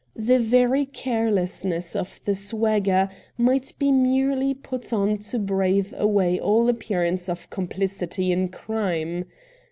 [0.17, 3.07] The very carelessness of the swag ger
[3.37, 9.25] might be merely put on to brave away all appearance of comphcity in crime.